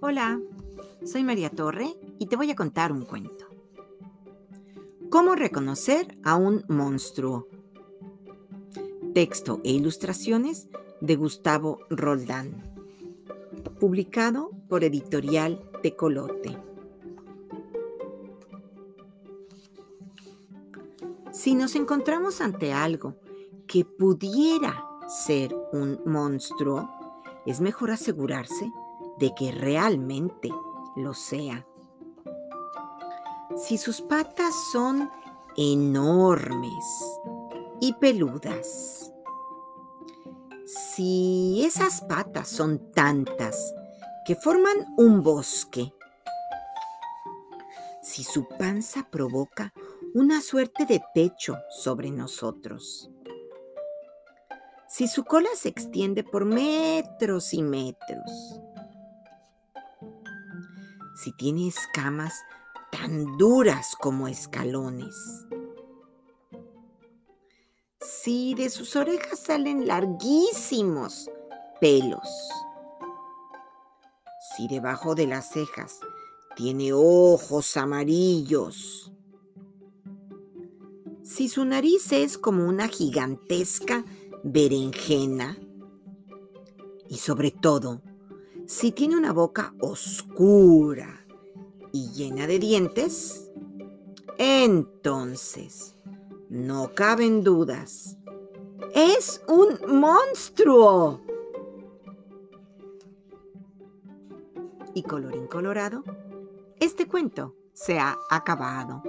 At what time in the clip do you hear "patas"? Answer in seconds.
34.00-34.54, 42.02-42.48